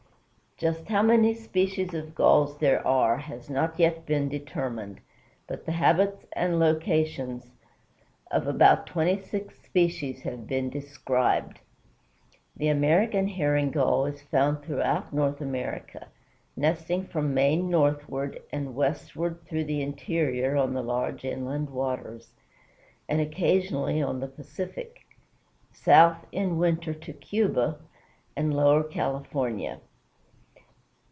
Just 0.57 0.89
how 0.89 1.01
many 1.01 1.33
species 1.33 1.95
of 1.95 2.13
Gulls 2.13 2.59
there 2.59 2.85
are 2.85 3.17
has 3.17 3.49
not 3.49 3.79
yet 3.79 4.05
been 4.05 4.29
determined, 4.29 4.99
but 5.47 5.65
the 5.65 5.71
habits 5.71 6.23
and 6.33 6.59
locations 6.59 7.49
of 8.29 8.45
about 8.45 8.85
twenty 8.85 9.17
six 9.19 9.55
species 9.63 10.21
have 10.21 10.45
been 10.45 10.69
described. 10.69 11.59
The 12.55 12.67
American 12.67 13.27
Herring 13.27 13.71
Gull 13.71 14.05
is 14.05 14.21
found 14.21 14.61
throughout 14.63 15.11
North 15.11 15.41
America, 15.41 16.09
nesting 16.55 17.05
from 17.07 17.33
Maine 17.33 17.67
northward, 17.67 18.39
and 18.51 18.75
westward 18.75 19.39
throughout 19.47 19.65
the 19.65 19.81
interior 19.81 20.55
on 20.57 20.75
the 20.75 20.83
large 20.83 21.25
inland 21.25 21.71
waters, 21.71 22.33
and 23.09 23.19
occasionally 23.19 23.99
on 23.99 24.19
the 24.19 24.27
Pacific; 24.27 24.99
south 25.71 26.17
in 26.31 26.49
the 26.49 26.55
winter 26.55 26.93
to 26.93 27.13
Cuba 27.13 27.79
and 28.35 28.53
lower 28.55 28.83
California. 28.83 29.79